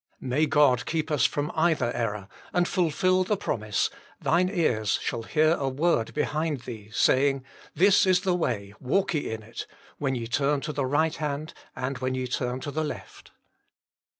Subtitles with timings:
[0.19, 5.51] May God keep us from either error, and fulfil the promise," Thine ears shall hear
[5.53, 7.43] a word behind thee, saying,
[7.75, 9.67] This is the way, walk ye in it,
[9.99, 13.29] when ye turn to the right hand, and when ye turn to the left."